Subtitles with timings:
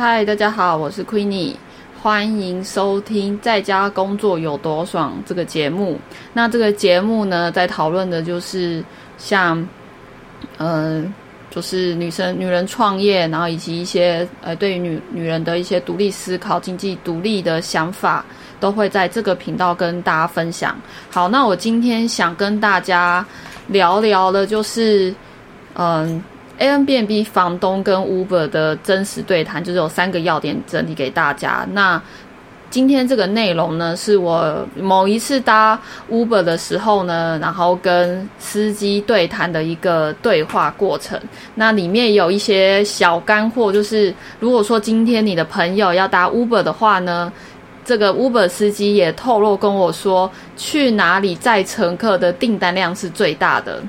[0.00, 1.54] 嗨，大家好，我是 Queenie，
[2.00, 6.00] 欢迎收听《在家工作有多爽》这个节目。
[6.32, 8.82] 那这个节目呢，在讨论的就是
[9.18, 9.62] 像，
[10.56, 11.04] 呃，
[11.50, 18.24] 就是女生、女人创业，然后以及一些呃，对于女女人的一些独立思考、经济独立的想法，
[18.58, 20.74] 都会在这个频道跟大家分享。
[21.10, 23.22] 好，那我今天想跟大家
[23.66, 25.14] 聊聊的，就是
[25.74, 26.24] 嗯。
[26.60, 31.66] A N B N B 房东跟 Uber 的真实对谈，就是有三个要点整理给大家。
[31.72, 32.00] 那
[32.68, 41.18] 今天这个内容呢，是我某一次搭 Uber 的时候呢，然后跟司机对谈的一个对话过程。
[41.54, 47.32] 那里面有一些小干货，就是如果说今天你的朋友要搭 Uber 的话呢，
[47.86, 53.82] 这个 Uber 司机也透露跟我说，去哪里载乘客的订单量是最大的。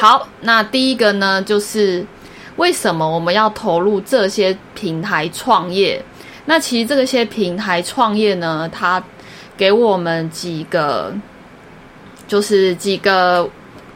[0.00, 2.06] 好，那第一个呢，就是
[2.54, 6.00] 为什么我们要投入这些平台创业？
[6.44, 9.02] 那其实这些平台创业呢，它
[9.56, 11.12] 给我们几个，
[12.28, 13.48] 就是几个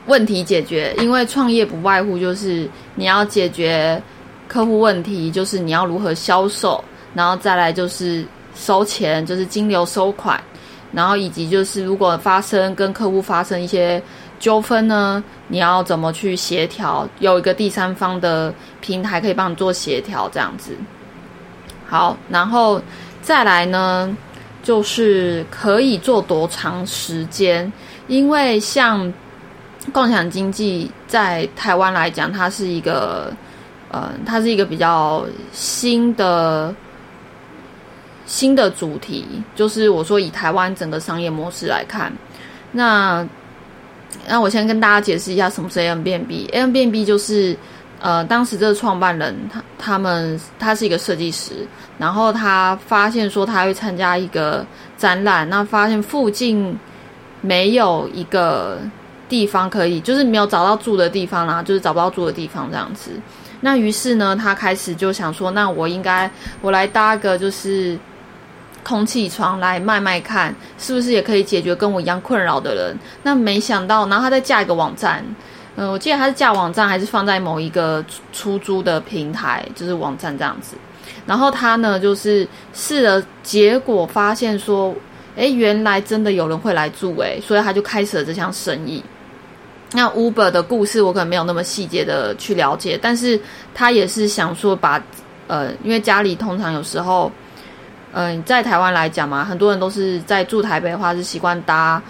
[0.07, 0.93] 问题解决。
[0.99, 4.03] 因为创业不外乎就是你要解决
[4.49, 6.83] 客户问题，就是你要如何销售，
[7.15, 10.43] 然后再来就是收钱，就是金流收款，
[10.91, 14.03] 然后以及就是如果发生跟客户发生一些。
[14.43, 15.23] 纠纷呢？
[15.47, 17.09] 你要怎么去协调？
[17.21, 20.77] 有一个第三方的平台可以帮你做协调，这样子。
[21.87, 22.83] 好，然后
[23.23, 24.17] 再来呢，
[24.61, 27.73] 就是可以做多长时间？
[28.09, 29.13] 因为像
[29.93, 33.33] 共享经济在台湾来讲，它是一个，
[33.93, 36.75] 呃，它是一个比较新的
[38.27, 39.25] 新的主题。
[39.55, 42.13] 就是我说以台湾整个商业模式来看，
[42.73, 43.25] 那。
[44.29, 46.49] 那我先跟大家解释一下什么是 A M B N B。
[46.53, 47.57] A M B N B 就是，
[48.01, 51.67] 呃，当时这个创办人他他们他是一个设计师，
[51.99, 54.65] 然后他发现说他会参加一个
[54.97, 56.79] 展览，那发现附近
[57.41, 58.79] 没有一个
[59.29, 63.11] 地方可以，就是没有找到住的地方啦，就是找不到住的地方这样子。
[63.61, 66.31] 那于是呢，他开始就想说，那我应该
[66.61, 67.99] 我来搭个就是。
[68.85, 72.99] 空气床来卖卖看，是不是也可以解决跟我一样困扰的人？
[73.23, 75.25] 那没想到，然后他再架一个网站，
[75.77, 80.77] 嗯，我记得他是架网站，还是放在某一个出租的平台，就是网站这样子。
[81.25, 84.93] 然后他呢，就是试了，结果发现说，
[85.37, 89.03] 哎，原来真的有人会来住，哎，所以他就开始了这项生意。
[89.93, 93.41] 那 Uber 的故事我可能没有那么细节的去了解，但是
[93.73, 95.01] 他也是想说把，
[95.47, 97.31] 呃，因为家里通常有时候。
[98.15, 102.03] 嗯，在台湾来讲嘛，很多人都是在住台北的话，是习惯搭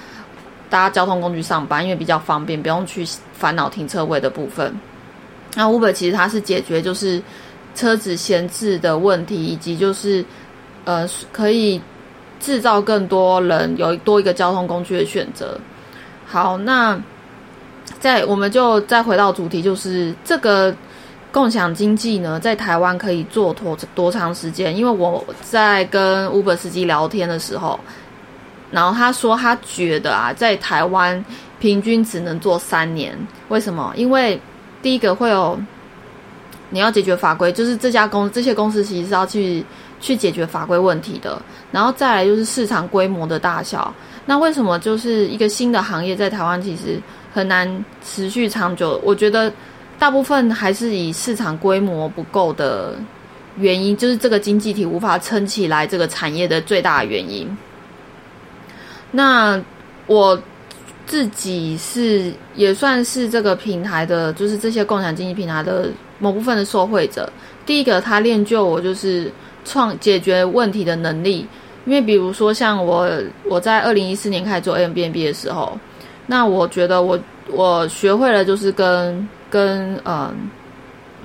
[0.69, 4.75] 搭交通工具上班，因为比较方便，不用去烦恼停车位的部分。
[5.55, 7.23] 那 Uber 其实它是解决就是
[7.77, 10.25] 车子闲置的问题，以及就是
[10.85, 11.81] 呃可以
[12.41, 15.57] 制造更多人有多一个交通工具的选择。
[16.27, 17.01] 好，那
[18.01, 20.75] 再我们就再回到主题，就是这个。
[21.33, 24.77] 共享经济呢，在台湾可以做多多长时间？
[24.77, 27.81] 因为我在跟 Uber 司机聊天的时候，
[28.71, 31.25] 然后他说他觉得啊，在台湾
[31.59, 33.19] 平均只能做三年。
[33.49, 33.95] 为什么？
[33.97, 34.39] 因为
[34.83, 35.59] 第一个会有
[36.69, 39.65] 你要解决法规，就是这家公这些公司其实是要去
[40.01, 41.41] 去解决法规问题的。
[41.71, 43.93] 然后再来就是市场规模的大小。
[44.27, 47.01] 那为什么就是一个新的行业在台湾其实
[47.33, 49.01] 很难持续长久？
[49.03, 49.51] 我觉得。
[50.03, 52.97] 大部分还是以市场规模不够的
[53.57, 57.47] 原因，就是这个经济体无法撑起来这个产业的最大原因。
[59.13, 59.63] 那
[60.09, 60.37] 我
[61.07, 65.89] 自己是也算是这个平台的，就是这些共享经济平台的
[66.19, 67.33] 某部分的受惠者。
[67.65, 69.31] 第一个，他练就我就是
[69.65, 71.47] 创解决问题的能力，
[71.87, 73.09] 因为比如说像我
[73.45, 75.79] 我在二零一四年开始做 A M B N B 的时候，
[76.27, 77.17] 那我觉得我
[77.53, 80.35] 我学会了就是跟跟嗯，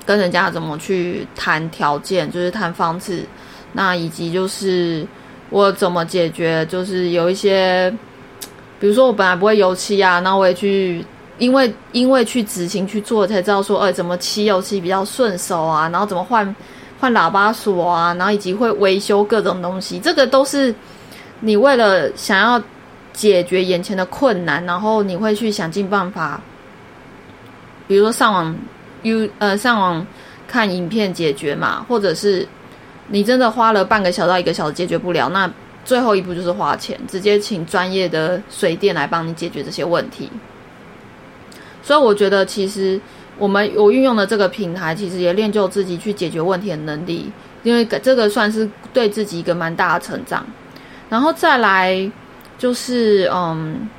[0.06, 3.24] 跟人家怎么去谈条件，就是谈方式，
[3.72, 5.08] 那以及就是
[5.50, 7.90] 我怎么解决，就是有一些，
[8.82, 11.02] 比如说我本来不会油漆啊，那我也去，
[11.38, 16.54] 因为因为去执行去做，才知道说，哎，怎么漆油漆比较顺手啊，然后怎么换
[17.00, 20.76] 换喇叭锁啊，然后以及会维修各种东西，这个都是
[21.40, 22.62] 你为了想要
[23.14, 26.42] 解决眼前的困难，然后你会去想尽办法。
[27.88, 28.56] 比如说上网
[29.04, 30.06] ，u 呃上网
[30.46, 32.46] 看影片解决嘛，或者是
[33.08, 35.50] 你真的花了半个小时到一个小时解决不了，那
[35.86, 40.30] 最后一步就是花钱，直接请专业的水电来帮你解决这些问题。
[41.82, 43.00] 所以我觉得其实
[43.38, 47.32] 我们我运用的这个平台，其实也练就自己去解决问题的能力，
[47.64, 50.46] 因为这个算是对自己一个蛮大的成长。
[51.10, 52.12] 然后再来
[52.58, 53.90] 就是嗯。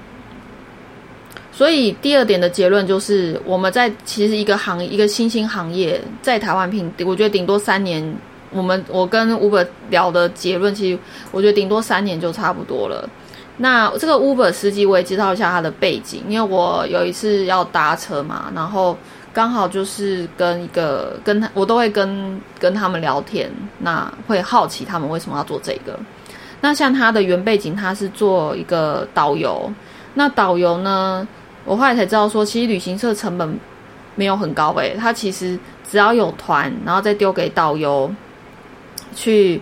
[1.58, 8.16] 所以第二点的结论就是，我们在其实一个行一个新兴行业，在台湾平，我觉得顶多三年。
[8.52, 10.98] 我们我跟 Uber 聊的结论，其实
[11.32, 13.10] 我觉得顶多三年就差不多了。
[13.56, 18.96] 那这个 Uber 司机，我也介绍一下他的背景，因为我有一次要搭车嘛，然后
[19.32, 23.50] 刚好就是跟一个跟他，我都会跟跟他们聊天，
[23.80, 25.98] 那会好奇他们为什么要做这个。
[26.60, 29.68] 那像他的原背景，他是做一个导游，
[30.14, 31.26] 那导游呢？
[31.68, 33.58] 我后来才知道，说其实旅行社成本
[34.14, 38.10] 没有很高诶，他其实只要有团，然后再丢给导游
[39.14, 39.60] 去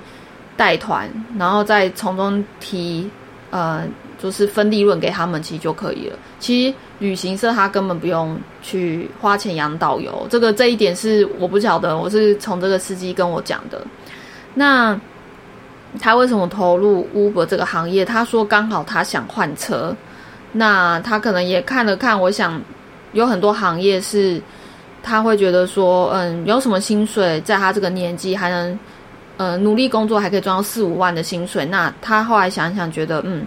[0.56, 3.10] 带团，然后再从中提
[3.50, 3.82] 呃，
[4.22, 6.16] 就是分利润给他们，其实就可以了。
[6.38, 13.84] 其实旅行社他根本不用去花钱养导游，这个这一点是我不晓得，我是从这个司机跟我讲的。
[14.54, 14.96] 那
[16.00, 18.04] 他为什么投入 Uber 这个行业？
[18.04, 19.92] 他说刚好他想换车。
[20.52, 22.60] 那他可能也看了看，我想
[23.12, 24.40] 有很多行业是
[25.02, 28.78] 他会觉得说，嗯，有什么薪水，在他这个年纪还能，
[29.36, 31.64] 呃，努力工作还可以赚到四五万的薪水。
[31.66, 33.46] 那他后来想想，觉得嗯，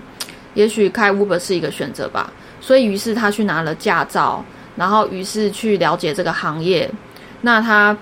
[0.53, 2.31] 也许开 Uber 是一个选择吧。
[2.61, 4.43] 所以于是他去拿了驾照，
[4.75, 6.89] 然后于是去了解这个行业。
[7.41, 7.97] 那他。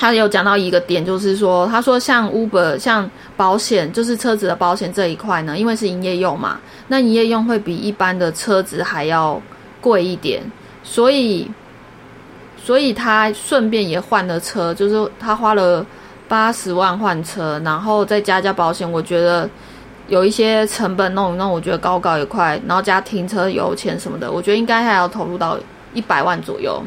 [0.00, 9.42] 他有讲到一个点，就是说，他说像 Uber 像保险，就是车子的保险这一块呢，因为是营业用嘛，那营业用会比一般的车子还要
[9.80, 10.40] 贵一点，
[10.84, 11.50] 所以，
[12.62, 15.84] 所以他顺便也换了车，就是他花了
[16.28, 19.50] 八十万换车，然后再加加保险，我觉得
[20.06, 25.58] 有一些成本弄一弄，我觉得高高也快，然后加停车油钱什么的，我觉得应该还要投入到
[25.92, 26.80] 一百万左右。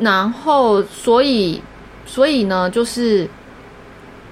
[0.00, 1.62] 然后，所以，
[2.04, 3.28] 所以呢，就是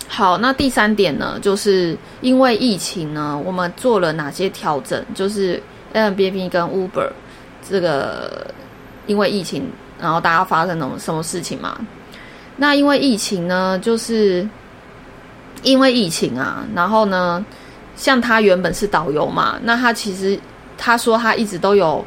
[0.09, 0.37] 好。
[0.37, 5.01] 那第三点呢，就是因为疫情呢，我们做了哪些调整？
[5.15, 5.63] 就是
[5.93, 7.09] a b b 跟 Uber
[7.69, 8.53] 这个，
[9.07, 9.65] 因为疫情，
[10.01, 11.79] 然后大家发生了什么事情嘛？
[12.57, 14.49] 那因为疫情呢，就是
[15.63, 17.45] 因为疫情啊，然后呢，
[17.95, 20.37] 像他原本是导游嘛，那他其实
[20.77, 22.05] 他说他一直都有。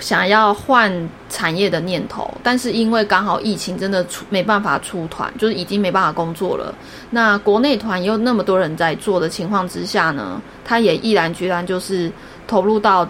[0.00, 0.90] 想要换
[1.28, 6.74] 产业的念头，但是因为刚好疫情真的出没办法出团，就是已经没办法工作了。
[7.10, 12.10] 那国内团又那么多人在做的情况之下呢，他也毅然决然就是
[12.48, 13.08] 投入到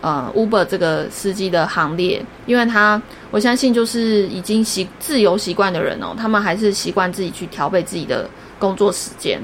[0.00, 3.00] 呃 Uber 这个司机的行列，因为他
[3.30, 8.28] 我相信就是已经习自由习惯的人哦，他们还是习惯自己去调配自己的
[8.58, 9.40] 工作时间。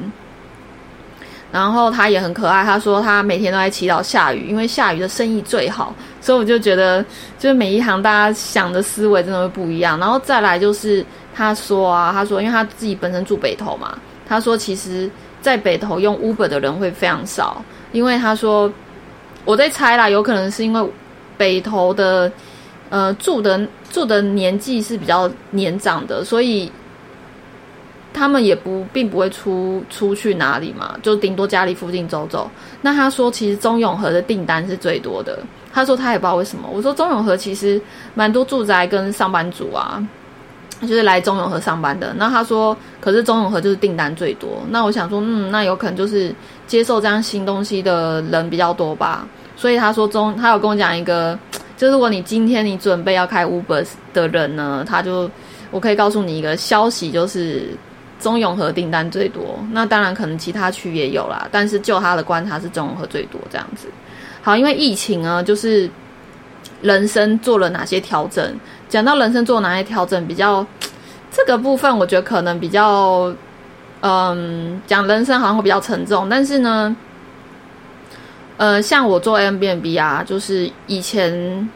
[1.52, 5.94] 然后他也很可爱，他说他每天都在祈祷下雨，因为下雨的生意最好。
[6.20, 7.04] 所以我就觉得，
[7.38, 9.98] 就是每一行大家想的思维真的会不一样。
[9.98, 11.04] 然后再来就是
[11.34, 13.96] 他说啊，他说因为他自己本身住北投嘛，
[14.28, 15.08] 他说其实
[15.40, 17.62] 在北投用 Uber 的人会非常少，
[17.92, 18.70] 因为他说
[19.44, 20.90] 我在猜啦，有可能是因为
[21.38, 22.30] 北投的
[22.90, 26.70] 呃住的住的年纪是比较年长的，所以。
[28.16, 32.50] 他们也不并不会出出去哪里嘛，就顶多家里附近走走。
[32.80, 35.38] 那他说，其实中永和的订单是最多的。
[35.70, 36.66] 他说他也不知道为什么。
[36.72, 37.78] 我说中永和其实
[38.14, 40.02] 蛮多住宅跟上班族啊，
[40.80, 42.14] 就是来中永和上班的。
[42.16, 44.48] 那他说，可是中永和就是订单最多。
[44.70, 46.34] 那我想说，嗯，那有可能就是
[46.66, 49.28] 接受这样新东西的人比较多吧。
[49.56, 51.38] 所以他说中，他有跟我讲一个，
[51.76, 55.30] 就如果你今天你准备要开 Uber 的人呢，他就
[55.70, 57.68] 我可以告诉你一个消息，就是。
[58.18, 63.88] 中永和订单最多，那当然可能其他区也有啦，但是就他的观察是中永和最多这样子。
[64.42, 65.88] 好，因为疫情呢，就是
[66.80, 68.54] 人生做了哪些调整？
[68.88, 70.66] 讲到人生做哪些调整，比较
[71.30, 73.34] 这个部分，我觉得可能比较，
[74.00, 76.28] 嗯，讲人生好像会比较沉重。
[76.28, 76.96] 但是呢，
[78.56, 81.68] 呃，像我做 M B N B 啊，就是以前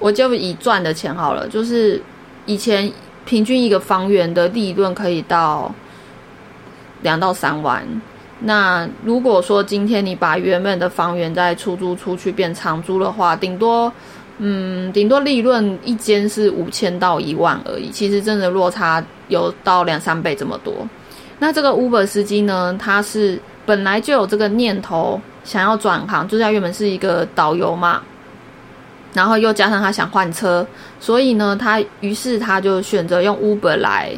[0.00, 2.02] 我就以赚的钱好了，就是
[2.46, 2.90] 以前
[3.24, 5.72] 平均一个房源的利润可以到。
[7.04, 7.84] 两到三万，
[8.40, 13.92] 那如果说今天你把原本的房源再出租出去变长租的话，顶多，
[14.38, 17.90] 嗯，顶多利润一间是五千到一万而已。
[17.90, 20.72] 其实真的落差有到两三倍这么多。
[21.38, 28.00] 那这个 Uber 司机呢，他是本来就有这个念头想要转行，就是他原本是一个导游嘛，
[29.12, 30.66] 然后又加上他想换车，
[30.98, 34.10] 所以呢，他于是他就选择用 Uber 来。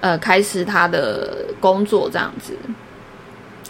[0.00, 2.52] 呃，开始他的工作这样子。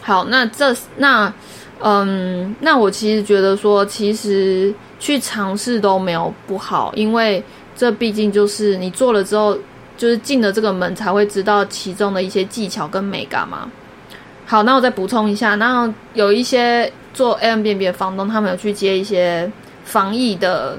[0.00, 1.32] 好，那这那
[1.80, 7.42] 嗯，那我其实觉得说，其实去尝试都没有不好，因为
[7.76, 9.56] 这毕竟就是你做了之后，
[9.96, 13.70] 就是进了这个门才会知道其中的一些技巧跟美感嘛。
[14.46, 19.50] 好，那我再补充一下，那有一些做 A M B B 的房东，他们有去接一些
[19.84, 20.78] 防疫的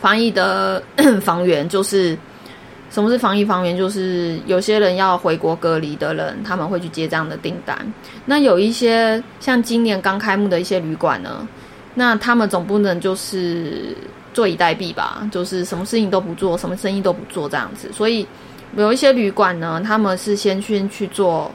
[0.00, 0.82] 防疫的
[1.22, 2.16] 房源，就是
[2.90, 3.76] 什么是防疫房源？
[3.76, 7.76] 就是有些人要回国隔离的人，他们会去接这样的订单。
[8.24, 11.46] 那有一些像今年刚开幕的一些旅馆呢，
[11.94, 13.94] 那他们总不能就是
[14.32, 15.28] 坐以待毙吧？
[15.30, 17.90] 就是什么事情都不做，什么生意都不做这样子。
[17.92, 18.26] 所以
[18.74, 21.50] 有一些旅馆呢，他们是先去去做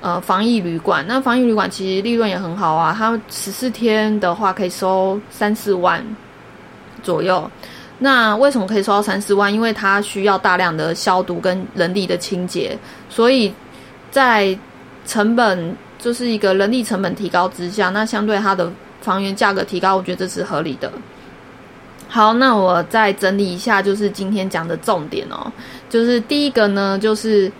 [0.00, 1.04] 呃防疫旅馆。
[1.08, 6.00] 那防疫旅馆其实利润也很好啊，它十四天的话可以收三四万
[7.02, 7.50] 左右。
[8.00, 9.54] 那为什么可以收到三四万？
[9.54, 12.76] 因为它需要大量的消毒跟人力的清洁，
[13.08, 13.54] 所以
[14.10, 14.58] 在
[15.06, 15.76] 成本。
[16.02, 20.90] 就是一个人力成本提高之下，那相对它的房源价格提高，我觉得这是合理的。
[22.08, 25.52] 好，那我再整理一下，就是今天讲的重点哦。
[25.90, 27.52] 就是第一个呢，就是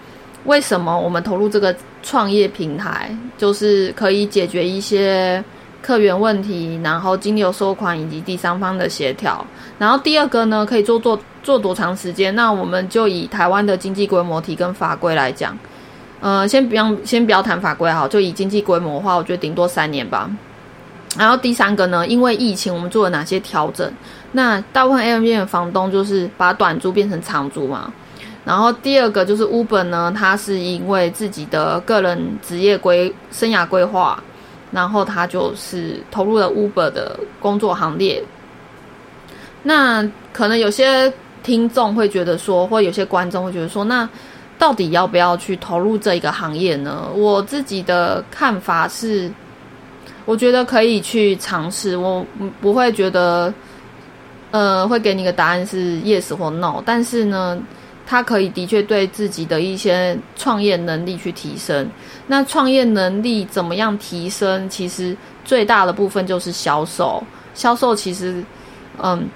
[0.47, 5.45] 为什么我们投入这个创业平台，就是可以解决一些
[5.83, 9.45] 客源问题，然后金流收款以及第三方的协调。
[9.79, 12.35] 然后第二个呢，可以做做做多长时间？
[12.35, 15.57] 那我们就以台湾的经济规模体跟法规来讲。
[16.21, 20.31] 呃，先不要先不要谈法规哈，就以经济规模的话，我觉得顶多三年吧。
[21.17, 23.91] 然后第三个呢，因为疫情，我们做了哪些调整？
[24.33, 27.91] 那大部分 A M B 的房东就是把短租变成长租嘛。
[28.45, 34.23] 然后第二个就是 Uber 呢，他是因为自己的个人职业规生涯规划，
[34.71, 38.23] 然后他就是投入了 Uber 的工作行列。
[39.63, 41.13] 那可能有些
[41.43, 44.09] 听众会觉得说，或有些观众会觉得说，那。
[44.61, 47.09] 到底要不要去投入这一个行业呢？
[47.15, 49.33] 我自己的看法是，
[50.27, 51.97] 我觉得可以去尝试。
[51.97, 52.23] 我
[52.61, 53.51] 不会觉得，
[54.51, 56.83] 呃，会给你个答案是 yes 或 no。
[56.85, 57.59] 但是呢，
[58.11, 61.89] 它可以的确对自己的一些创业能力去提升。
[62.27, 64.69] 那创业能力怎么样提升？
[64.69, 67.23] 其实最大的部分就是销售。
[67.55, 68.43] 销售其实，
[69.01, 69.29] 嗯，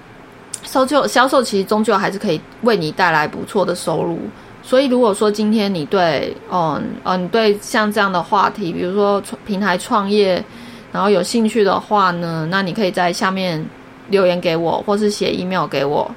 [0.64, 4.19] 销售销售其实终究还是可以为你带来不错的收入。
[4.64, 10.45] 所以，如果说今天你对，嗯，呃，你对像这样的话题，比如说平台创业，
[10.90, 13.64] 然后有兴趣的话呢，那你可以在下面
[14.09, 16.11] 留言给我，或是写 email 给我，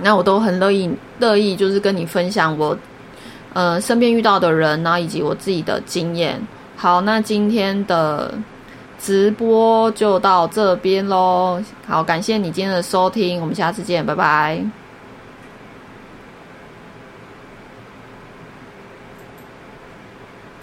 [0.00, 2.76] 那我都很乐意乐意，就是跟你分享我，
[3.52, 6.40] 呃，身边遇到的人，然后以及我自己的经验。
[6.76, 8.34] 好，那今天的
[8.98, 11.62] 直播就到这边喽。
[11.86, 14.85] 好，感谢你今天的收听，我们下次见，拜拜。